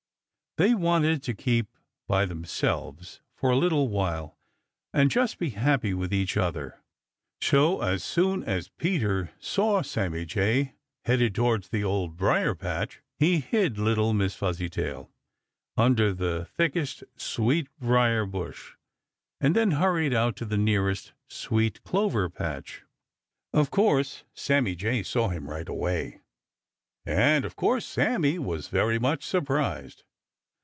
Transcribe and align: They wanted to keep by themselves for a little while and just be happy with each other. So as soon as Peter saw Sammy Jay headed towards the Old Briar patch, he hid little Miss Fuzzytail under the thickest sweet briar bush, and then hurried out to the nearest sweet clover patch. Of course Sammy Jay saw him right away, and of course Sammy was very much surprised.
They 0.57 0.73
wanted 0.73 1.23
to 1.23 1.33
keep 1.33 1.67
by 2.09 2.25
themselves 2.25 3.21
for 3.37 3.51
a 3.51 3.55
little 3.55 3.87
while 3.87 4.37
and 4.93 5.09
just 5.09 5.37
be 5.39 5.51
happy 5.51 5.93
with 5.93 6.13
each 6.13 6.35
other. 6.35 6.83
So 7.39 7.79
as 7.79 8.03
soon 8.03 8.43
as 8.43 8.67
Peter 8.67 9.31
saw 9.39 9.81
Sammy 9.81 10.25
Jay 10.25 10.73
headed 11.05 11.33
towards 11.33 11.69
the 11.69 11.85
Old 11.85 12.17
Briar 12.17 12.53
patch, 12.53 13.01
he 13.17 13.39
hid 13.39 13.77
little 13.79 14.11
Miss 14.13 14.35
Fuzzytail 14.35 15.09
under 15.77 16.13
the 16.13 16.43
thickest 16.43 17.05
sweet 17.15 17.69
briar 17.79 18.25
bush, 18.25 18.73
and 19.39 19.55
then 19.55 19.71
hurried 19.71 20.13
out 20.13 20.35
to 20.35 20.45
the 20.45 20.57
nearest 20.57 21.13
sweet 21.29 21.81
clover 21.85 22.27
patch. 22.29 22.83
Of 23.53 23.71
course 23.71 24.25
Sammy 24.33 24.75
Jay 24.75 25.01
saw 25.01 25.29
him 25.29 25.49
right 25.49 25.69
away, 25.69 26.19
and 27.05 27.45
of 27.45 27.55
course 27.55 27.85
Sammy 27.85 28.37
was 28.37 28.67
very 28.67 28.99
much 28.99 29.23
surprised. 29.23 30.03